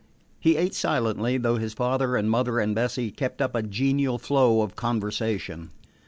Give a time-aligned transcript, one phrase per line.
[0.39, 4.61] He ate silently, though his father and mother and Bessie kept up a genial flow
[4.63, 5.69] of conversation.